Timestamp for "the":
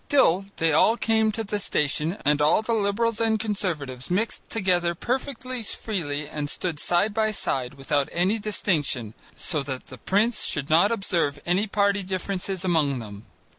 1.43-1.59, 2.63-2.73, 9.89-9.99